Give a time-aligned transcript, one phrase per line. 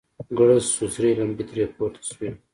[0.37, 2.29] گړز سو سرې لمبې ترې پورته سوې.